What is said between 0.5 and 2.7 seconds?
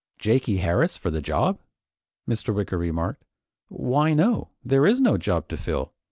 Harris for the job?" Mr.